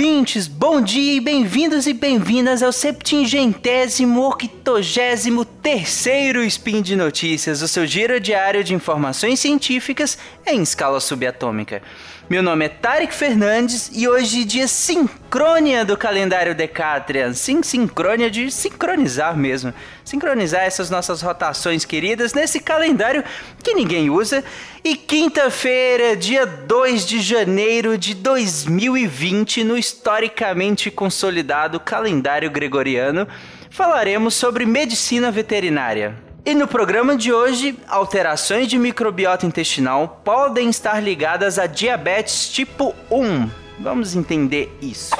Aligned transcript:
ouvintes, 0.00 0.48
bom 0.48 0.80
dia 0.80 1.12
e 1.16 1.20
bem-vindos 1.20 1.86
e 1.86 1.92
bem-vindas 1.92 2.62
ao 2.62 2.72
septingentésimo 2.72 4.26
octavo 4.26 4.59
83º 4.78 6.46
Spin 6.46 6.80
de 6.80 6.94
Notícias, 6.94 7.60
o 7.60 7.68
seu 7.68 7.84
giro 7.84 8.20
diário 8.20 8.62
de 8.62 8.72
informações 8.72 9.40
científicas 9.40 10.16
em 10.46 10.62
escala 10.62 11.00
subatômica. 11.00 11.82
Meu 12.28 12.44
nome 12.44 12.66
é 12.66 12.68
Tarek 12.68 13.12
Fernandes 13.12 13.90
e 13.92 14.06
hoje 14.06 14.44
dia 14.44 14.68
sincrônia 14.68 15.84
do 15.84 15.96
calendário 15.96 16.54
Decatrian. 16.54 17.34
Sim, 17.34 17.60
sincrônia 17.60 18.30
de 18.30 18.52
sincronizar 18.52 19.36
mesmo. 19.36 19.74
Sincronizar 20.04 20.62
essas 20.62 20.88
nossas 20.90 21.22
rotações 21.22 21.84
queridas 21.84 22.32
nesse 22.32 22.60
calendário 22.60 23.24
que 23.64 23.74
ninguém 23.74 24.08
usa. 24.10 24.44
E 24.84 24.94
quinta-feira, 24.94 26.14
dia 26.16 26.46
2 26.46 27.04
de 27.04 27.20
janeiro 27.20 27.98
de 27.98 28.14
2020, 28.14 29.64
no 29.64 29.76
historicamente 29.76 30.88
consolidado 30.88 31.80
calendário 31.80 32.48
gregoriano 32.48 33.26
falaremos 33.70 34.34
sobre 34.34 34.66
medicina 34.66 35.30
veterinária. 35.30 36.14
E 36.44 36.54
no 36.54 36.66
programa 36.66 37.16
de 37.16 37.32
hoje, 37.32 37.78
alterações 37.86 38.66
de 38.66 38.78
microbiota 38.78 39.46
intestinal 39.46 40.20
podem 40.24 40.68
estar 40.68 41.00
ligadas 41.00 41.58
a 41.58 41.66
diabetes 41.66 42.48
tipo 42.48 42.94
1. 43.10 43.48
Vamos 43.78 44.16
entender 44.16 44.76
isso. 44.82 45.14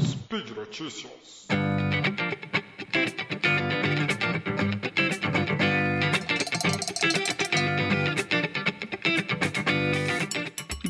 Speed 0.00 0.50
Notícias. 0.56 1.18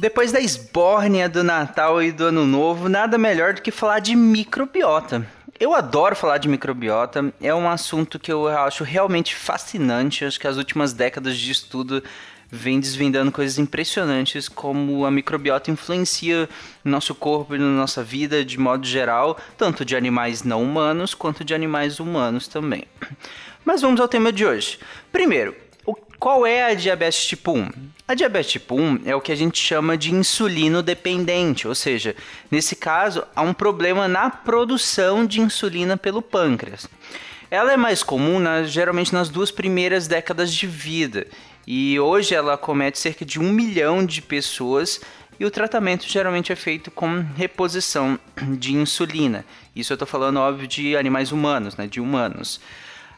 Depois 0.00 0.30
da 0.30 0.40
esbórnia 0.40 1.28
do 1.28 1.42
Natal 1.42 2.00
e 2.00 2.12
do 2.12 2.26
Ano 2.26 2.46
Novo, 2.46 2.88
nada 2.88 3.18
melhor 3.18 3.54
do 3.54 3.62
que 3.62 3.72
falar 3.72 3.98
de 3.98 4.14
microbiota. 4.14 5.37
Eu 5.60 5.74
adoro 5.74 6.14
falar 6.14 6.38
de 6.38 6.48
microbiota, 6.48 7.32
é 7.40 7.52
um 7.52 7.68
assunto 7.68 8.16
que 8.16 8.30
eu 8.30 8.46
acho 8.46 8.84
realmente 8.84 9.34
fascinante. 9.34 10.24
Acho 10.24 10.38
que 10.38 10.46
as 10.46 10.56
últimas 10.56 10.92
décadas 10.92 11.36
de 11.36 11.50
estudo 11.50 12.00
vem 12.48 12.78
desvendando 12.78 13.32
coisas 13.32 13.58
impressionantes 13.58 14.48
como 14.48 15.04
a 15.04 15.10
microbiota 15.10 15.70
influencia 15.70 16.48
no 16.84 16.92
nosso 16.92 17.12
corpo 17.12 17.56
e 17.56 17.58
na 17.58 17.66
nossa 17.66 18.04
vida 18.04 18.44
de 18.44 18.56
modo 18.56 18.86
geral, 18.86 19.36
tanto 19.56 19.84
de 19.84 19.96
animais 19.96 20.44
não 20.44 20.62
humanos 20.62 21.12
quanto 21.12 21.44
de 21.44 21.52
animais 21.52 21.98
humanos 21.98 22.46
também. 22.46 22.84
Mas 23.64 23.82
vamos 23.82 24.00
ao 24.00 24.06
tema 24.06 24.32
de 24.32 24.46
hoje. 24.46 24.78
Primeiro, 25.10 25.56
qual 26.18 26.44
é 26.44 26.64
a 26.64 26.74
diabetes 26.74 27.26
tipo 27.26 27.52
1? 27.52 27.70
A 28.06 28.14
diabetes 28.14 28.52
tipo 28.52 28.74
1 28.74 29.02
é 29.04 29.14
o 29.14 29.20
que 29.20 29.30
a 29.30 29.36
gente 29.36 29.60
chama 29.60 29.96
de 29.96 30.12
insulino 30.12 30.82
dependente, 30.82 31.68
ou 31.68 31.74
seja, 31.74 32.16
nesse 32.50 32.74
caso 32.74 33.22
há 33.36 33.42
um 33.42 33.54
problema 33.54 34.08
na 34.08 34.28
produção 34.28 35.24
de 35.24 35.40
insulina 35.40 35.96
pelo 35.96 36.20
pâncreas. 36.20 36.88
Ela 37.50 37.72
é 37.72 37.76
mais 37.76 38.02
comum 38.02 38.38
na, 38.38 38.64
geralmente 38.64 39.12
nas 39.12 39.28
duas 39.28 39.50
primeiras 39.50 40.06
décadas 40.08 40.52
de 40.52 40.66
vida 40.66 41.26
e 41.66 42.00
hoje 42.00 42.34
ela 42.34 42.58
comete 42.58 42.98
cerca 42.98 43.24
de 43.24 43.38
um 43.38 43.52
milhão 43.52 44.04
de 44.04 44.20
pessoas 44.20 45.00
e 45.38 45.44
o 45.44 45.50
tratamento 45.50 46.08
geralmente 46.08 46.52
é 46.52 46.56
feito 46.56 46.90
com 46.90 47.24
reposição 47.36 48.18
de 48.58 48.74
insulina. 48.74 49.44
Isso 49.74 49.92
eu 49.92 49.94
estou 49.94 50.08
falando, 50.08 50.38
óbvio, 50.38 50.66
de 50.66 50.96
animais 50.96 51.30
humanos, 51.30 51.76
né, 51.76 51.86
de 51.86 52.00
humanos. 52.00 52.60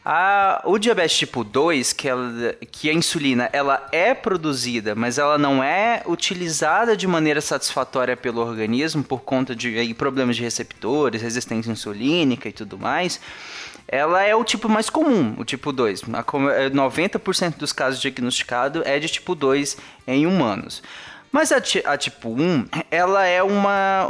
A, 0.03 0.63
o 0.65 0.79
diabetes 0.79 1.15
tipo 1.15 1.43
2, 1.43 1.93
que, 1.93 2.09
ela, 2.09 2.55
que 2.71 2.89
a 2.89 2.93
insulina 2.93 3.49
ela 3.53 3.87
é 3.91 4.15
produzida, 4.15 4.95
mas 4.95 5.19
ela 5.19 5.37
não 5.37 5.63
é 5.63 6.01
utilizada 6.07 6.97
de 6.97 7.05
maneira 7.05 7.39
satisfatória 7.39 8.17
pelo 8.17 8.41
organismo 8.41 9.03
por 9.03 9.21
conta 9.21 9.55
de 9.55 9.77
aí, 9.77 9.93
problemas 9.93 10.35
de 10.35 10.41
receptores, 10.41 11.21
resistência 11.21 11.71
insulínica 11.71 12.49
e 12.49 12.51
tudo 12.51 12.79
mais, 12.79 13.19
ela 13.87 14.23
é 14.23 14.35
o 14.35 14.43
tipo 14.43 14.67
mais 14.67 14.89
comum, 14.89 15.35
o 15.37 15.45
tipo 15.45 15.71
2. 15.71 16.01
90% 16.01 17.43
é, 17.43 17.49
dos 17.59 17.71
casos 17.71 18.01
diagnosticados 18.01 18.81
é 18.85 18.97
de 18.97 19.07
tipo 19.07 19.35
2 19.35 19.77
em 20.07 20.25
humanos. 20.25 20.81
Mas 21.31 21.51
a, 21.51 21.57
a 21.85 21.97
tipo 21.97 22.29
1, 22.29 22.65
ela 22.89 23.25
é 23.25 23.43
uma, 23.43 24.07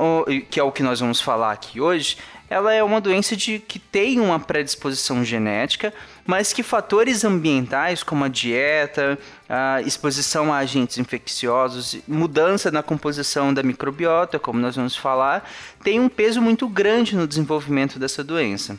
que 0.50 0.60
é 0.60 0.64
o 0.64 0.72
que 0.72 0.82
nós 0.82 1.02
vamos 1.02 1.20
falar 1.20 1.52
aqui 1.52 1.82
hoje, 1.82 2.18
ela 2.52 2.74
é 2.74 2.84
uma 2.84 3.00
doença 3.00 3.34
de, 3.34 3.60
que 3.60 3.80
tem 3.80 4.20
uma 4.20 4.38
predisposição 4.38 5.24
genética, 5.24 5.94
mas 6.28 6.52
que 6.52 6.62
fatores 6.62 7.24
ambientais, 7.24 8.04
como 8.04 8.26
a 8.26 8.28
dieta, 8.28 9.18
a 9.48 9.82
exposição 9.84 10.52
a 10.52 10.58
agentes 10.58 10.98
infecciosos, 10.98 12.00
mudança 12.06 12.70
na 12.70 12.84
composição 12.84 13.54
da 13.54 13.64
microbiota, 13.64 14.38
como 14.38 14.60
nós 14.60 14.76
vamos 14.76 14.98
falar, 14.98 15.50
tem 15.82 15.98
um 16.02 16.10
peso 16.10 16.42
muito 16.42 16.68
grande 16.68 17.16
no 17.16 17.26
desenvolvimento 17.26 17.98
dessa 17.98 18.22
doença. 18.22 18.78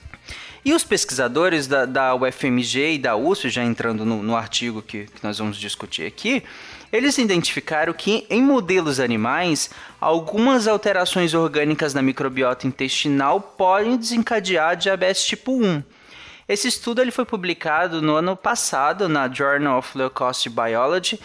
E 0.62 0.74
os 0.74 0.84
pesquisadores 0.84 1.66
da, 1.66 1.86
da 1.86 2.14
UFMG 2.14 2.96
e 2.96 2.98
da 2.98 3.16
USP, 3.16 3.48
já 3.48 3.64
entrando 3.64 4.04
no, 4.04 4.22
no 4.22 4.36
artigo 4.36 4.82
que, 4.82 5.06
que 5.06 5.24
nós 5.24 5.38
vamos 5.38 5.56
discutir 5.56 6.04
aqui, 6.06 6.44
eles 6.92 7.16
identificaram 7.16 7.92
que 7.94 8.26
em 8.28 8.42
modelos 8.42 9.00
animais, 9.00 9.70
algumas 9.98 10.68
alterações 10.68 11.32
orgânicas 11.32 11.94
na 11.94 12.02
microbiota 12.02 12.66
intestinal 12.66 13.40
podem 13.40 13.96
desencadear 13.96 14.76
diabetes 14.76 15.24
tipo 15.24 15.52
1. 15.52 15.82
Esse 16.46 16.68
estudo 16.68 17.00
ele 17.00 17.10
foi 17.10 17.24
publicado 17.24 18.02
no 18.02 18.14
ano 18.14 18.36
passado 18.36 19.08
na 19.08 19.26
Journal 19.26 19.78
of 19.78 19.96
Leukocyte 19.96 20.50
Biology 20.50 21.18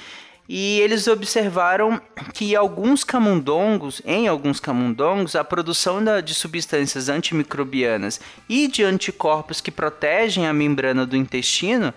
e 0.48 0.80
eles 0.80 1.08
observaram 1.08 2.00
que 2.34 2.56
alguns 2.56 3.04
camundongos, 3.04 4.02
em 4.06 4.30
alguns 4.30 4.62
camundongos, 4.62 5.36
a 5.36 5.44
produção 5.44 6.02
de 6.24 6.34
substâncias 6.34 7.10
antimicrobianas 7.10 8.22
e 8.48 8.70
de 8.70 8.84
anticorpos 8.84 9.60
que 9.60 9.70
protegem 9.70 10.48
a 10.48 10.54
membrana 10.54 11.06
do 11.06 11.18
intestino 11.18 11.94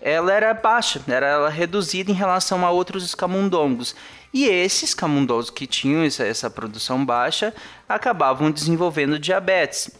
ela 0.00 0.32
era 0.32 0.54
baixa, 0.54 1.02
era 1.06 1.48
reduzida 1.48 2.10
em 2.10 2.14
relação 2.14 2.64
a 2.64 2.70
outros 2.70 3.14
camundongos. 3.14 3.94
E 4.32 4.46
esses 4.46 4.94
camundongos 4.94 5.50
que 5.50 5.66
tinham 5.66 6.04
essa, 6.04 6.24
essa 6.24 6.48
produção 6.48 7.04
baixa 7.04 7.52
acabavam 7.88 8.50
desenvolvendo 8.50 9.18
diabetes. 9.18 9.90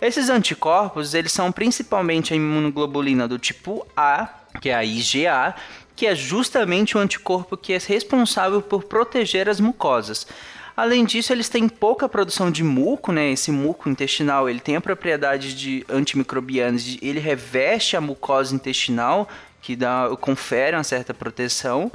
Esses 0.00 0.28
anticorpos, 0.28 1.14
eles 1.14 1.32
são 1.32 1.52
principalmente 1.52 2.32
a 2.32 2.36
imunoglobulina 2.36 3.28
do 3.28 3.38
tipo 3.38 3.86
A, 3.96 4.28
que 4.60 4.68
é 4.68 4.74
a 4.74 4.84
IgA, 4.84 5.54
que 5.94 6.06
é 6.06 6.14
justamente 6.14 6.96
o 6.96 7.00
anticorpo 7.00 7.56
que 7.56 7.72
é 7.72 7.78
responsável 7.78 8.60
por 8.60 8.82
proteger 8.84 9.48
as 9.48 9.60
mucosas. 9.60 10.26
Além 10.76 11.04
disso, 11.04 11.32
eles 11.32 11.48
têm 11.48 11.68
pouca 11.68 12.08
produção 12.08 12.50
de 12.50 12.64
muco, 12.64 13.12
né? 13.12 13.30
Esse 13.30 13.50
muco 13.50 13.88
intestinal, 13.88 14.48
ele 14.48 14.60
tem 14.60 14.76
a 14.76 14.80
propriedade 14.80 15.54
de 15.54 15.84
antimicrobianos, 15.88 16.98
ele 17.02 17.20
reveste 17.20 17.96
a 17.96 18.00
mucosa 18.00 18.54
intestinal, 18.54 19.28
que 19.60 19.76
dá, 19.76 20.08
confere 20.20 20.76
uma 20.76 20.84
certa 20.84 21.12
proteção. 21.12 21.92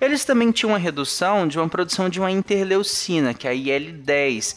Eles 0.00 0.24
também 0.24 0.50
tinham 0.50 0.72
uma 0.72 0.78
redução 0.78 1.46
de 1.46 1.58
uma 1.58 1.68
produção 1.68 2.08
de 2.08 2.18
uma 2.18 2.30
interleucina, 2.30 3.32
que 3.32 3.46
é 3.46 3.50
a 3.50 3.54
IL-10, 3.54 4.56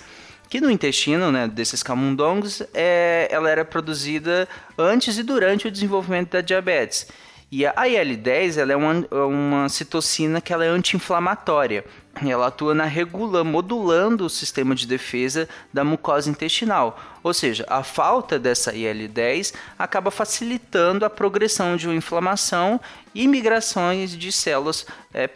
que 0.49 0.59
no 0.59 0.69
intestino 0.69 1.31
né, 1.31 1.47
desses 1.47 1.83
camundongos 1.83 2.61
é, 2.73 3.27
ela 3.29 3.49
era 3.49 3.63
produzida 3.63 4.47
antes 4.77 5.17
e 5.17 5.23
durante 5.23 5.67
o 5.67 5.71
desenvolvimento 5.71 6.31
da 6.31 6.41
diabetes. 6.41 7.07
E 7.51 7.65
a 7.65 7.87
IL-10 7.87 8.57
ela 8.57 8.73
é 8.73 8.75
uma, 8.75 9.07
uma 9.25 9.69
citocina 9.69 10.39
que 10.39 10.53
ela 10.53 10.65
é 10.65 10.67
anti-inflamatória. 10.67 11.83
Ela 12.25 12.47
atua 12.47 12.73
na 12.73 12.85
regula, 12.85 13.43
modulando 13.43 14.25
o 14.25 14.29
sistema 14.29 14.75
de 14.75 14.85
defesa 14.85 15.47
da 15.71 15.83
mucosa 15.83 16.29
intestinal. 16.29 16.99
Ou 17.23 17.33
seja, 17.33 17.65
a 17.69 17.83
falta 17.83 18.39
dessa 18.39 18.73
IL-10 18.73 19.53
acaba 19.77 20.09
facilitando 20.09 21.05
a 21.05 21.09
progressão 21.09 21.75
de 21.75 21.87
uma 21.87 21.95
inflamação 21.95 22.79
e 23.13 23.27
migrações 23.27 24.11
de 24.11 24.31
células 24.31 24.85
é, 25.13 25.29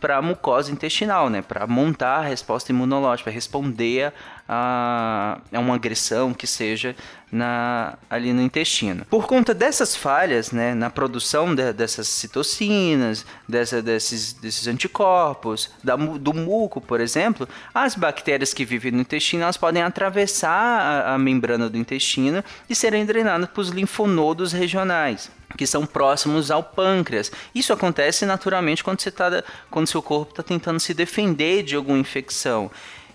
para 0.00 0.18
a 0.18 0.22
mucosa 0.22 0.70
intestinal, 0.70 1.30
né? 1.30 1.40
para 1.40 1.66
montar 1.66 2.18
a 2.18 2.28
resposta 2.28 2.72
imunológica, 2.72 3.30
responder 3.30 4.12
a, 4.48 5.38
a, 5.52 5.58
uma 5.58 5.76
agressão 5.76 6.34
que 6.34 6.46
seja 6.46 6.96
na, 7.30 7.96
ali 8.10 8.32
no 8.32 8.42
intestino. 8.42 9.06
Por 9.06 9.26
conta 9.26 9.54
dessas 9.54 9.96
falhas 9.96 10.52
né, 10.52 10.74
na 10.74 10.90
produção 10.90 11.54
de, 11.54 11.72
dessas 11.72 12.08
citocinas, 12.08 13.24
dessa, 13.48 13.80
desses, 13.80 14.34
desses 14.34 14.66
anticorpos, 14.66 15.70
da, 15.82 15.96
do 16.18 16.32
muco, 16.32 16.80
por 16.80 17.00
exemplo, 17.00 17.48
as 17.74 17.94
bactérias 17.94 18.52
que 18.52 18.64
vivem 18.64 18.92
no 18.92 19.00
intestino 19.00 19.42
elas 19.42 19.56
podem 19.56 19.82
atravessar 19.82 20.50
a, 20.50 21.14
a 21.14 21.18
membrana 21.18 21.68
do 21.68 21.76
intestino 21.76 22.42
e 22.68 22.74
serem 22.74 23.04
drenadas 23.04 23.48
para 23.48 23.60
os 23.60 23.68
linfonodos 23.68 24.52
regionais 24.52 25.30
que 25.56 25.66
são 25.66 25.84
próximos 25.84 26.50
ao 26.50 26.62
pâncreas. 26.62 27.30
Isso 27.54 27.74
acontece 27.74 28.24
naturalmente 28.24 28.82
quando 28.82 29.00
você 29.00 29.10
tá, 29.10 29.44
quando 29.70 29.86
seu 29.86 30.02
corpo 30.02 30.32
está 30.32 30.42
tentando 30.42 30.80
se 30.80 30.94
defender 30.94 31.62
de 31.62 31.76
alguma 31.76 31.98
infecção. 31.98 32.70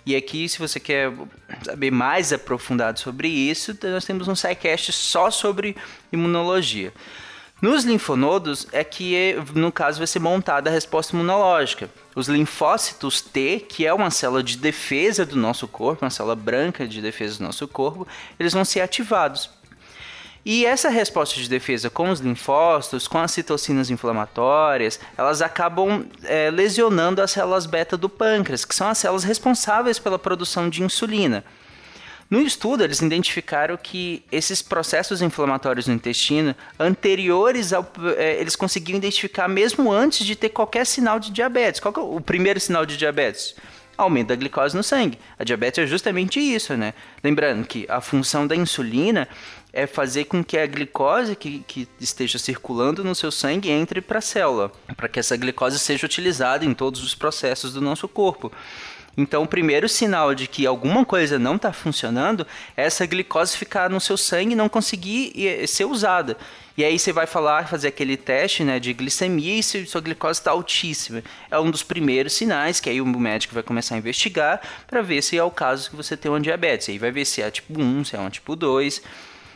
E 0.06 0.16
aqui, 0.16 0.48
se 0.48 0.58
você 0.58 0.80
quer 0.80 1.12
saber 1.64 1.92
mais 1.92 2.32
aprofundado 2.32 3.00
sobre 3.00 3.28
isso, 3.28 3.78
nós 3.84 4.06
temos 4.06 4.28
um 4.28 4.36
sidecast 4.36 4.94
só 4.94 5.30
sobre 5.30 5.76
imunologia. 6.14 6.94
Nos 7.60 7.84
linfonodos 7.84 8.68
é 8.72 8.84
que, 8.84 9.36
no 9.56 9.72
caso, 9.72 9.98
vai 9.98 10.06
ser 10.06 10.20
montada 10.20 10.70
a 10.70 10.74
resposta 10.74 11.16
imunológica. 11.16 11.90
Os 12.16 12.28
linfócitos 12.28 13.20
T, 13.20 13.66
que 13.68 13.86
é 13.86 13.92
uma 13.92 14.12
célula 14.12 14.44
de 14.44 14.58
defesa 14.58 15.26
do 15.26 15.36
nosso 15.36 15.68
corpo, 15.68 16.06
uma 16.06 16.12
célula 16.12 16.36
branca 16.36 16.88
de 16.88 17.02
defesa 17.02 17.40
do 17.40 17.46
nosso 17.46 17.68
corpo, 17.68 18.08
eles 18.40 18.54
vão 18.54 18.64
ser 18.64 18.82
ativados. 18.82 19.50
E 20.46 20.68
essa 20.68 20.88
resposta 20.88 21.36
de 21.36 21.50
defesa 21.50 21.90
com 21.90 22.10
os 22.10 22.20
linfócitos, 22.20 23.08
com 23.08 23.18
as 23.18 23.32
citocinas 23.32 23.90
inflamatórias, 23.90 25.00
elas 25.18 25.42
acabam 25.42 26.06
é, 26.24 26.52
lesionando 26.52 27.24
as 27.24 27.32
células 27.32 27.66
beta 27.66 27.98
do 27.98 28.08
pâncreas, 28.08 28.64
que 28.64 28.76
são 28.76 28.88
as 28.88 29.00
células 29.00 29.24
responsáveis 29.24 29.98
pela 29.98 30.20
produção 30.20 30.70
de 30.70 30.84
insulina. 30.84 31.44
No 32.30 32.42
estudo, 32.42 32.84
eles 32.84 33.00
identificaram 33.00 33.78
que 33.78 34.24
esses 34.32 34.62
processos 34.62 35.22
inflamatórios 35.22 35.88
no 35.88 35.94
intestino, 35.94 36.54
anteriores 36.78 37.72
ao. 37.72 37.90
É, 38.18 38.40
eles 38.40 38.56
conseguiam 38.56 38.98
identificar 38.98 39.48
mesmo 39.48 39.92
antes 39.92 40.26
de 40.26 40.36
ter 40.36 40.50
qualquer 40.50 40.86
sinal 40.86 41.20
de 41.20 41.32
diabetes. 41.32 41.80
Qual 41.80 41.94
é 41.96 42.00
o 42.00 42.20
primeiro 42.20 42.60
sinal 42.60 42.86
de 42.86 42.98
diabetes? 42.98 43.56
Aumento 43.98 44.28
da 44.28 44.36
glicose 44.36 44.76
no 44.76 44.84
sangue. 44.84 45.18
A 45.40 45.44
diabetes 45.44 45.80
é 45.80 45.88
justamente 45.88 46.40
isso, 46.40 46.76
né? 46.76 46.94
Lembrando 47.24 47.66
que 47.66 47.86
a 47.90 48.02
função 48.02 48.46
da 48.46 48.56
insulina 48.56 49.28
é 49.78 49.86
fazer 49.86 50.26
com 50.26 50.44
que 50.44 50.58
a 50.58 50.66
glicose 50.66 51.36
que, 51.36 51.60
que 51.68 51.88
esteja 52.02 52.40
circulando 52.40 53.04
no 53.04 53.14
seu 53.14 53.32
sangue 53.32 53.70
entre 53.70 54.02
para 54.02 54.18
a 54.18 54.22
célula, 54.22 54.72
para 54.96 55.08
que 55.08 55.20
essa 55.20 55.38
glicose 55.38 55.78
seja 55.78 56.04
utilizada 56.04 56.66
em 56.66 56.74
todos 56.74 57.04
os 57.04 57.14
processos 57.14 57.74
do 57.74 57.80
nosso 57.80 58.08
corpo. 58.08 58.52
Então, 59.16 59.44
o 59.44 59.48
primeiro 59.48 59.88
sinal 59.88 60.34
de 60.34 60.48
que 60.48 60.66
alguma 60.66 61.06
coisa 61.06 61.38
não 61.38 61.58
está 61.58 61.72
funcionando 61.72 62.46
é 62.76 62.86
essa 62.86 63.06
glicose 63.06 63.56
ficar 63.56 63.88
no 63.88 64.02
seu 64.02 64.18
sangue 64.18 64.54
e 64.54 64.56
não 64.56 64.68
conseguir 64.68 65.68
ser 65.68 65.86
usada. 65.86 66.38
E 66.76 66.84
aí 66.84 66.98
você 66.98 67.14
vai 67.14 67.28
falar, 67.28 67.68
fazer 67.68 67.90
aquele 67.90 68.18
teste 68.18 68.64
né, 68.64 68.80
de 68.80 68.94
glicemia 68.94 69.60
e 69.60 69.64
se 69.64 69.86
sua 69.86 70.02
glicose 70.02 70.40
está 70.40 70.50
altíssima. 70.50 71.24
É 71.52 71.60
um 71.60 71.70
dos 71.70 71.84
primeiros 71.84 72.34
sinais 72.34 72.80
que 72.80 72.90
aí 72.90 73.00
o 73.00 73.06
médico 73.06 73.54
vai 73.54 73.64
começar 73.64 73.94
a 73.94 74.00
investigar 74.00 74.60
para 74.88 75.04
ver 75.04 75.22
se 75.22 75.38
é 75.38 75.44
o 75.44 75.52
caso 75.52 75.92
que 75.92 75.96
você 75.96 76.18
tem 76.18 76.32
uma 76.32 76.42
diabetes. 76.42 76.90
Aí 76.90 76.98
vai 76.98 77.12
ver 77.12 77.26
se 77.26 77.44
é 77.44 77.52
tipo 77.52 77.80
1, 77.80 78.06
se 78.06 78.16
é 78.16 78.20
um 78.20 78.30
tipo 78.30 78.56
2 78.56 79.02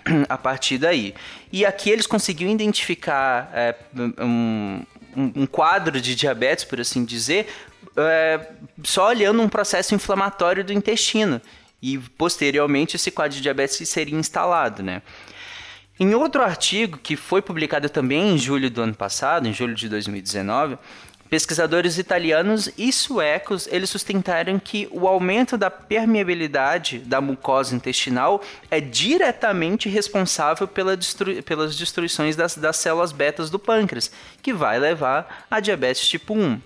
a 0.28 0.38
partir 0.38 0.78
daí. 0.78 1.14
E 1.52 1.66
aqui 1.66 1.90
eles 1.90 2.08
conseguiram 2.08 2.52
identificar 2.52 3.50
é, 3.54 3.76
um, 4.20 4.84
um, 5.16 5.46
quadro 5.46 6.00
de 6.00 6.16
diabetes, 6.16 6.64
por 6.64 6.80
assim 6.80 7.04
dizer, 7.04 7.48
é, 7.96 8.48
só 8.84 9.08
olhando 9.10 9.42
um 9.42 9.50
processo 9.50 9.94
inflamatório 9.96 10.64
do 10.64 10.74
intestino. 10.74 11.42
E 11.82 11.98
posteriormente 11.98 12.96
esse 12.96 13.10
quadro 13.10 13.36
de 13.36 13.42
diabetes 13.42 13.88
seria 13.90 14.18
instalado, 14.18 14.84
né? 14.84 15.02
Em 16.00 16.16
outro 16.16 16.42
artigo 16.42 16.98
que 16.98 17.16
foi 17.16 17.42
publicado 17.42 17.88
também 17.90 18.34
em 18.34 18.38
julho 18.38 18.70
do 18.72 18.82
ano 18.82 18.94
passado, 18.94 19.48
em 19.48 19.54
julho 19.54 19.76
de 19.76 19.88
2019, 19.88 20.78
pesquisadores 21.32 21.98
italianos 21.98 22.70
e 22.78 22.92
suecos 22.92 23.66
eles 23.72 23.90
sustentaram 23.90 24.60
que 24.60 24.90
o 24.92 25.08
aumento 25.08 25.58
da 25.58 25.72
permeabilidade 25.72 27.00
da 27.00 27.22
mucosa 27.22 27.74
intestinal 27.74 28.42
é 28.70 28.82
diretamente 28.82 29.88
responsável 29.88 30.68
pela 30.68 30.98
destru 30.98 31.42
pelas 31.44 31.78
destruições 31.78 32.36
das, 32.36 32.58
das 32.58 32.76
células 32.76 33.14
betas 33.14 33.50
do 33.50 33.58
pâncreas, 33.58 34.12
que 34.44 34.52
vai 34.52 34.78
levar 34.78 35.46
a 35.50 35.62
diabetes 35.62 36.06
tipo 36.06 36.34
1. 36.34 36.60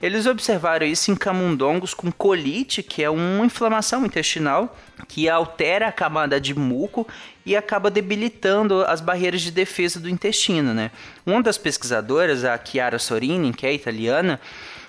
Eles 0.00 0.26
observaram 0.26 0.86
isso 0.86 1.10
em 1.10 1.16
camundongos 1.16 1.92
com 1.92 2.10
colite, 2.12 2.82
que 2.84 3.02
é 3.02 3.10
uma 3.10 3.44
inflamação 3.44 4.06
intestinal 4.06 4.76
que 5.08 5.28
altera 5.28 5.88
a 5.88 5.92
camada 5.92 6.40
de 6.40 6.54
muco 6.54 7.06
e 7.44 7.56
acaba 7.56 7.90
debilitando 7.90 8.82
as 8.84 9.00
barreiras 9.00 9.40
de 9.40 9.50
defesa 9.50 9.98
do 9.98 10.08
intestino, 10.08 10.72
né? 10.72 10.92
Uma 11.26 11.42
das 11.42 11.58
pesquisadoras, 11.58 12.44
a 12.44 12.58
Chiara 12.62 12.98
Sorini, 12.98 13.52
que 13.52 13.66
é 13.66 13.72
italiana, 13.72 14.40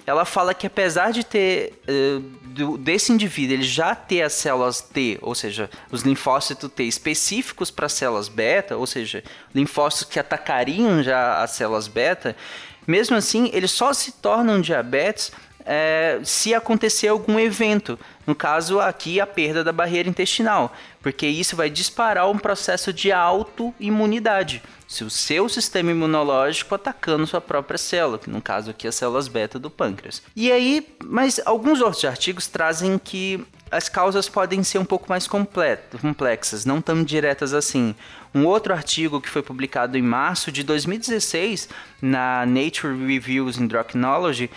ela 0.06 0.26
fala 0.26 0.54
que 0.56 0.66
apesar 0.66 1.12
de 1.12 1.24
ter 1.24 1.80
uh, 1.88 2.78
desse 2.80 3.12
indivíduo 3.12 3.56
ele 3.56 3.64
já 3.64 3.94
ter 3.94 4.24
as 4.24 4.34
células 4.34 4.82
T, 4.82 5.20
ou 5.22 5.36
seja, 5.36 5.70
os 5.92 6.02
linfócitos 6.02 6.72
T 6.72 6.84
específicos 6.84 7.70
para 7.70 7.88
células 7.88 8.28
beta, 8.28 8.76
ou 8.76 8.88
seja, 8.88 9.24
linfócitos 9.54 10.12
que 10.12 10.20
atacariam 10.20 11.04
já 11.04 11.44
as 11.44 11.52
células 11.52 11.88
beta, 11.88 12.36
mesmo 12.90 13.16
assim, 13.16 13.52
eles 13.54 13.70
só 13.72 13.94
se 13.94 14.14
tornam 14.14 14.60
diabetes 14.60 15.32
é, 15.64 16.20
se 16.24 16.56
acontecer 16.56 17.08
algum 17.08 17.40
evento. 17.40 18.00
No 18.26 18.34
caso, 18.34 18.80
aqui, 18.80 19.22
a 19.22 19.28
perda 19.28 19.64
da 19.64 19.72
barreira 19.72 20.10
intestinal, 20.10 20.74
porque 21.00 21.28
isso 21.28 21.56
vai 21.56 21.70
disparar 21.70 22.28
um 22.28 22.38
processo 22.40 22.92
de 22.92 23.12
autoimunidade. 23.12 24.64
Se 24.88 25.04
o 25.04 25.10
seu 25.10 25.48
sistema 25.48 25.92
imunológico 25.92 26.74
atacando 26.74 27.28
sua 27.28 27.40
própria 27.40 27.78
célula, 27.78 28.18
que 28.18 28.30
no 28.30 28.42
caso 28.42 28.72
aqui 28.72 28.88
as 28.88 28.96
células 28.96 29.28
beta 29.28 29.60
do 29.60 29.70
pâncreas. 29.70 30.24
E 30.36 30.52
aí, 30.52 30.88
mas 31.04 31.40
alguns 31.46 31.82
outros 31.82 32.04
artigos 32.06 32.48
trazem 32.48 32.98
que 32.98 33.46
as 33.72 33.90
causas 33.90 34.28
podem 34.28 34.64
ser 34.64 34.78
um 34.80 34.86
pouco 34.86 35.08
mais 35.10 35.28
complexas, 35.28 36.66
não 36.66 36.82
tão 36.82 37.04
diretas 37.04 37.54
assim. 37.54 37.96
Um 38.34 38.46
outro 38.46 38.74
artigo 38.74 39.22
que 39.22 39.30
foi 39.30 39.42
publicado 39.42 39.98
em 39.98 40.02
março 40.02 40.52
de 40.52 40.64
2016 40.64 41.70
na 42.02 42.46
Nature 42.46 42.96
Reviews 43.06 43.58
Endocrinology 43.58 44.50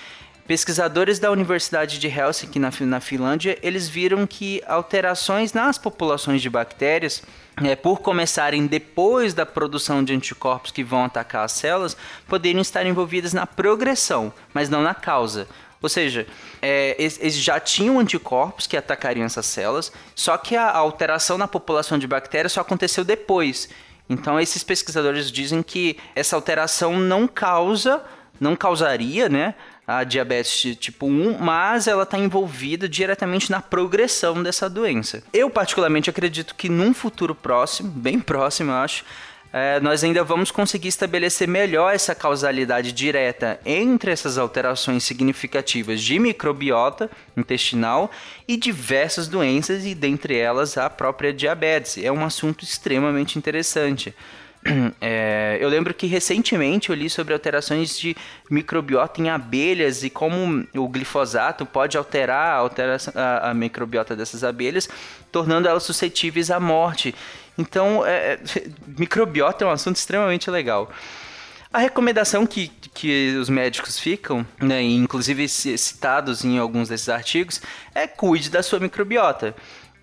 Pesquisadores 0.47 1.21
da 1.21 1.31
Universidade 1.31 2.01
de 2.01 2.09
Helsinki, 2.09 2.59
na, 2.59 2.71
na 2.81 3.01
Finlândia, 3.01 3.57
eles 3.63 3.89
viram 3.89 4.27
que 4.27 4.61
alterações 4.67 5.53
nas 5.53 5.79
populações 5.79 6.43
de 6.43 6.51
bactérias, 6.51 7.23
é, 7.63 7.77
por 7.77 8.01
começarem 8.01 8.67
depois 8.67 9.35
da 9.35 9.47
produção 9.47 10.03
de 10.03 10.13
anticorpos 10.13 10.73
que 10.73 10.83
vão 10.83 11.05
atacar 11.05 11.45
as 11.45 11.53
células, 11.53 11.97
poderiam 12.27 12.61
estar 12.61 12.85
envolvidas 12.85 13.33
na 13.33 13.47
progressão, 13.47 14.33
mas 14.53 14.69
não 14.69 14.83
na 14.83 14.95
causa. 14.95 15.47
Ou 15.83 15.89
seja, 15.89 16.27
é, 16.61 16.95
eles 16.99 17.37
já 17.37 17.59
tinham 17.59 17.99
anticorpos 17.99 18.67
que 18.67 18.77
atacariam 18.77 19.27
essas 19.27 19.47
células, 19.47 19.93
só 20.15 20.37
que 20.39 20.55
a 20.55 20.71
alteração 20.71 21.37
na 21.37 21.49
população 21.49 21.99
de 21.99 22.07
bactérias 22.07 22.53
só 22.53 22.61
aconteceu 22.61 23.05
depois. 23.05 23.69
Então, 24.09 24.39
esses 24.39 24.63
pesquisadores 24.63 25.31
dizem 25.31 25.63
que 25.63 25.99
essa 26.15 26.37
alteração 26.37 26.97
não 26.97 27.27
causa, 27.27 28.03
não 28.39 28.55
causaria, 28.55 29.29
né, 29.29 29.55
a 29.87 30.05
diabetes 30.05 30.77
tipo 30.77 31.07
1, 31.07 31.39
mas 31.39 31.87
ela 31.87 32.05
está 32.05 32.19
envolvida 32.19 32.89
diretamente 32.89 33.51
na 33.51 33.61
progressão 33.61 34.43
dessa 34.43 34.71
doença. 34.71 35.23
Eu, 35.33 35.51
particularmente, 35.51 36.09
acredito 36.09 36.55
que 36.55 36.69
num 36.69 36.95
futuro 36.95 37.35
próximo, 37.35 37.91
bem 37.91 38.21
próximo, 38.21 38.71
eu 38.71 38.77
acho, 38.77 39.05
é, 39.53 39.79
nós 39.81 40.03
ainda 40.03 40.25
vamos 40.25 40.51
conseguir 40.51 40.89
estabelecer 40.89 41.47
melhor 41.47 41.95
essa 41.95 42.15
causalidade 42.15 42.91
direta 42.91 43.61
entre 43.67 44.11
essas 44.11 44.39
alterações 44.39 45.05
significativas 45.05 46.01
de 46.01 46.19
microbiota 46.19 47.11
intestinal 47.37 48.11
e 48.49 48.57
diversas 48.57 49.29
doenças, 49.29 49.85
e 49.85 49.95
dentre 49.95 50.39
elas 50.39 50.79
a 50.79 50.89
própria 50.89 51.35
diabetes. 51.35 51.99
É 51.99 52.11
um 52.11 52.25
assunto 52.25 52.65
extremamente 52.65 53.39
interessante. 53.39 54.15
É, 55.01 55.59
eu 55.61 55.69
lembro 55.69 55.93
que 55.93 56.07
recentemente 56.07 56.91
eu 56.91 56.95
li 56.95 57.11
sobre 57.11 57.35
alterações 57.35 57.99
de 57.99 58.17
microbiota 58.49 59.21
em 59.21 59.29
abelhas 59.29 60.05
e 60.05 60.11
como 60.11 60.65
o 60.77 60.89
glifosato 60.89 61.67
pode 61.67 61.99
alterar 61.99 62.61
a, 62.61 63.21
a, 63.21 63.51
a 63.51 63.55
microbiota 63.55 64.15
dessas 64.15 64.45
abelhas, 64.45 64.89
tornando 65.33 65.67
elas 65.67 65.83
suscetíveis 65.83 66.49
à 66.51 66.61
morte. 66.61 67.13
Então, 67.57 68.05
é, 68.07 68.35
é 68.35 68.41
microbiota 68.99 69.65
é 69.65 69.67
um 69.67 69.71
assunto 69.71 69.97
extremamente 69.97 70.51
legal. 70.51 70.91
A 71.73 71.79
recomendação 71.79 72.47
que, 72.47 72.69
que 72.93 73.35
os 73.41 73.49
médicos 73.49 73.99
ficam, 73.99 74.47
né, 74.61 74.83
inclusive 74.83 75.49
citados 75.49 76.45
em 76.45 76.59
alguns 76.59 76.89
desses 76.89 77.09
artigos, 77.09 77.63
é 77.95 78.07
cuide 78.07 78.51
da 78.51 78.63
sua 78.63 78.79
microbiota. 78.79 79.55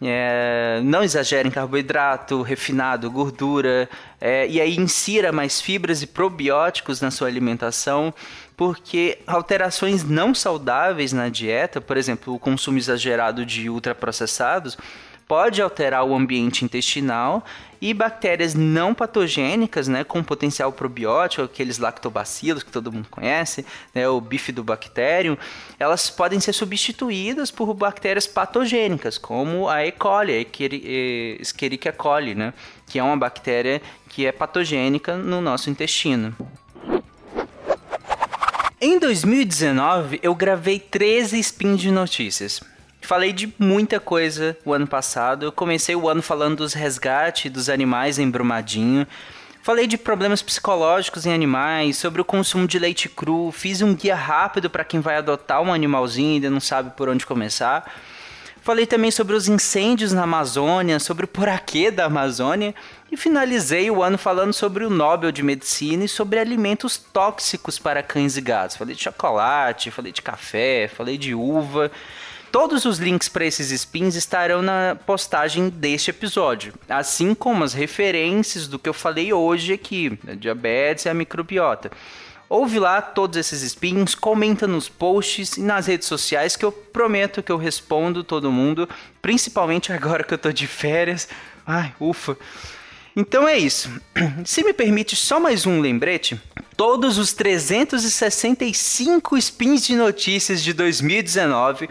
É, 0.02 0.80
não 0.84 1.04
exagere 1.04 1.48
em 1.48 1.52
carboidrato, 1.52 2.42
refinado, 2.42 3.12
gordura, 3.12 3.88
é, 4.20 4.48
e 4.48 4.60
aí 4.60 4.78
insira 4.78 5.32
mais 5.32 5.60
fibras 5.60 6.02
e 6.02 6.08
probióticos 6.08 7.02
na 7.02 7.12
sua 7.12 7.28
alimentação, 7.28 8.14
porque 8.56 9.20
alterações 9.28 10.04
não 10.04 10.34
saudáveis 10.34 11.14
na 11.14 11.30
dieta, 11.30 11.80
por 11.80 11.98
exemplo, 11.98 12.34
o 12.34 12.40
consumo 12.40 12.78
exagerado 12.78 13.46
de 13.46 13.70
ultraprocessados, 13.70 14.78
pode 15.30 15.62
alterar 15.62 16.04
o 16.04 16.16
ambiente 16.16 16.66
intestinal 16.66 17.46
e 17.80 17.94
bactérias 17.94 18.56
não 18.56 18.96
patogênicas, 18.96 19.88
né, 19.88 20.04
com 20.04 20.24
potencial 20.24 20.74
probiótico, 20.74 21.44
aqueles 21.44 21.78
lactobacilos 21.78 22.64
que 22.64 22.72
todo 22.72 22.92
mundo 22.92 23.08
conhece, 23.12 23.64
né, 23.94 24.10
o 24.10 24.20
bifidobacterium, 24.20 25.38
elas 25.78 26.10
podem 26.10 26.40
ser 26.40 26.52
substituídas 26.52 27.52
por 27.52 27.76
bactérias 27.76 28.26
patogênicas, 28.26 29.20
como 29.20 29.70
a 29.70 29.86
E. 29.86 29.92
coli, 29.92 30.34
a 30.34 31.42
Escherichia 31.42 31.94
coli, 31.94 32.34
né, 32.34 32.52
que 32.88 32.98
é 32.98 33.04
uma 33.04 33.16
bactéria 33.16 33.84
que 34.10 34.26
é 34.26 34.32
patogênica 34.32 35.16
no 35.16 35.42
nosso 35.42 35.70
intestino. 35.70 36.36
Em 38.82 38.98
2019, 38.98 40.20
eu 40.24 40.34
gravei 40.34 40.80
13 40.80 41.38
spins 41.38 41.80
de 41.80 41.92
notícias. 41.92 42.62
Falei 43.10 43.34
de 43.34 43.52
muita 43.58 44.00
coisa 44.00 44.56
o 44.64 44.72
ano 44.72 44.86
passado. 44.86 45.44
Eu 45.44 45.52
comecei 45.52 45.96
o 45.96 46.08
ano 46.08 46.22
falando 46.22 46.58
dos 46.58 46.74
resgates 46.74 47.52
dos 47.52 47.68
animais 47.68 48.20
em 48.20 48.30
Brumadinho. 48.30 49.08
Falei 49.64 49.88
de 49.88 49.98
problemas 49.98 50.44
psicológicos 50.44 51.26
em 51.26 51.34
animais, 51.34 51.98
sobre 51.98 52.22
o 52.22 52.24
consumo 52.24 52.68
de 52.68 52.78
leite 52.78 53.10
cru, 53.10 53.52
fiz 53.52 53.82
um 53.82 53.96
guia 53.96 54.14
rápido 54.14 54.70
para 54.70 54.84
quem 54.84 55.00
vai 55.00 55.16
adotar 55.16 55.60
um 55.60 55.74
animalzinho 55.74 56.34
e 56.34 56.36
ainda 56.36 56.52
não 56.52 56.60
sabe 56.60 56.92
por 56.92 57.10
onde 57.10 57.26
começar. 57.26 57.92
Falei 58.62 58.86
também 58.86 59.10
sobre 59.10 59.36
os 59.36 59.48
incêndios 59.48 60.14
na 60.14 60.22
Amazônia, 60.22 61.00
sobre 61.00 61.26
o 61.26 61.28
poraquê 61.28 61.90
da 61.90 62.06
Amazônia 62.06 62.76
e 63.12 63.18
finalizei 63.18 63.90
o 63.90 64.04
ano 64.04 64.20
falando 64.20 64.54
sobre 64.54 64.86
o 64.86 64.90
Nobel 64.92 65.32
de 65.32 65.42
Medicina 65.42 66.06
e 66.06 66.08
sobre 66.08 66.38
alimentos 66.38 66.96
tóxicos 66.96 67.80
para 67.80 68.04
cães 68.04 68.38
e 68.38 68.42
gatos. 68.42 68.78
Falei 68.78 68.94
de 68.94 69.02
chocolate, 69.02 69.90
falei 69.90 70.12
de 70.12 70.22
café, 70.22 70.88
falei 70.88 71.18
de 71.18 71.34
uva. 71.34 71.90
Todos 72.52 72.86
os 72.86 72.98
links 72.98 73.30
para 73.30 73.46
esses 73.46 73.70
spins 73.70 74.16
estarão 74.16 74.64
na 74.64 74.98
postagem 75.06 75.70
deste 75.70 76.10
episódio, 76.10 76.74
assim 76.88 77.36
como 77.36 77.64
as 77.64 77.74
referências 77.74 78.68
do 78.68 78.80
que 78.80 78.90
eu 78.90 78.94
falei 78.94 79.32
hoje 79.32 79.74
aqui, 79.74 80.18
a 80.28 80.34
diabetes 80.34 81.06
e 81.06 81.10
a 81.10 81.14
microbiota. 81.14 81.92
Ouve 82.50 82.80
lá 82.80 83.00
todos 83.04 83.38
esses 83.38 83.62
spins, 83.62 84.16
comenta 84.16 84.66
nos 84.66 84.90
posts 84.90 85.58
e 85.58 85.62
nas 85.62 85.86
redes 85.86 86.08
sociais 86.08 86.56
que 86.56 86.66
eu 86.66 86.72
prometo 86.72 87.44
que 87.44 87.52
eu 87.52 87.58
respondo 87.58 88.24
todo 88.24 88.52
mundo, 88.52 88.90
principalmente 89.22 89.94
agora 89.94 90.24
que 90.24 90.34
eu 90.34 90.38
tô 90.38 90.52
de 90.52 90.66
férias. 90.66 91.30
Ai, 91.68 91.94
ufa. 92.00 92.36
Então 93.16 93.48
é 93.48 93.60
isso. 93.60 93.92
Se 94.44 94.64
me 94.64 94.74
permite 94.74 95.16
só 95.16 95.40
mais 95.40 95.68
um 95.68 95.80
lembrete, 95.80 96.42
todos 96.76 97.20
os 97.20 97.34
365 97.34 99.38
spins 99.38 99.86
de 99.86 99.96
notícias 99.96 100.64
de 100.64 100.74
2019 100.74 101.88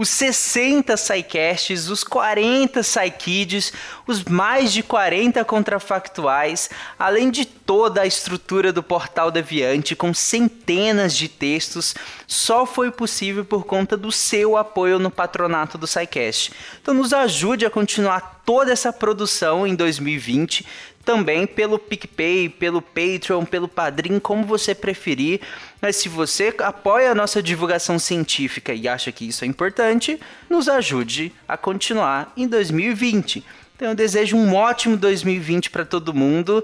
os 0.00 0.08
60 0.08 0.96
SciCasts, 0.96 1.90
os 1.90 2.02
40 2.02 2.82
SciKids, 2.82 3.70
os 4.06 4.24
mais 4.24 4.72
de 4.72 4.82
40 4.82 5.44
contrafactuais, 5.44 6.70
além 6.98 7.30
de 7.30 7.44
toda 7.44 8.00
a 8.00 8.06
estrutura 8.06 8.72
do 8.72 8.82
portal 8.82 9.30
Deviante 9.30 9.94
com 9.94 10.14
centenas 10.14 11.14
de 11.14 11.28
textos, 11.28 11.94
só 12.26 12.64
foi 12.64 12.90
possível 12.90 13.44
por 13.44 13.66
conta 13.66 13.94
do 13.94 14.10
seu 14.10 14.56
apoio 14.56 14.98
no 14.98 15.10
patronato 15.10 15.76
do 15.76 15.86
SciCast. 15.86 16.50
Então 16.80 16.94
nos 16.94 17.12
ajude 17.12 17.66
a 17.66 17.70
continuar 17.70 18.40
toda 18.46 18.72
essa 18.72 18.90
produção 18.94 19.66
em 19.66 19.74
2020 19.74 20.66
também 21.04 21.46
pelo 21.46 21.78
PicPay, 21.78 22.48
pelo 22.48 22.82
Patreon, 22.82 23.44
pelo 23.44 23.68
Padrim, 23.68 24.18
como 24.18 24.44
você 24.44 24.74
preferir. 24.74 25.40
Mas 25.80 25.96
se 25.96 26.08
você 26.08 26.54
apoia 26.58 27.10
a 27.10 27.14
nossa 27.14 27.42
divulgação 27.42 27.98
científica 27.98 28.72
e 28.72 28.86
acha 28.86 29.10
que 29.10 29.28
isso 29.28 29.44
é 29.44 29.48
importante, 29.48 30.20
nos 30.48 30.68
ajude 30.68 31.32
a 31.48 31.56
continuar 31.56 32.32
em 32.36 32.46
2020. 32.46 33.44
Então 33.76 33.88
eu 33.88 33.94
desejo 33.94 34.36
um 34.36 34.54
ótimo 34.54 34.96
2020 34.96 35.70
para 35.70 35.84
todo 35.84 36.14
mundo. 36.14 36.62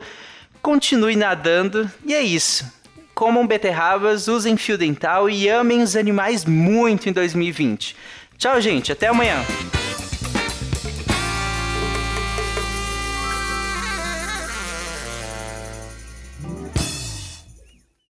Continue 0.61 1.17
nadando 1.17 1.91
e 2.05 2.15
é 2.15 2.21
isso. 2.21 2.71
Comam 3.15 3.47
beterrabas, 3.47 4.29
usem 4.29 4.59
fio 4.59 4.77
dental 4.77 5.31
e 5.31 5.49
amem 5.49 5.81
os 5.81 5.97
animais 5.97 6.45
muito 6.45 7.09
em 7.09 7.13
2020. 7.13 7.97
Tchau, 8.37 8.61
gente. 8.61 8.93
Até 8.93 9.07
amanhã. 9.07 9.43